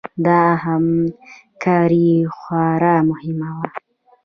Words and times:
دا 0.25 0.41
همکاري 0.63 2.11
خورا 2.37 2.95
مهمه 3.09 3.49
وه. 3.57 3.67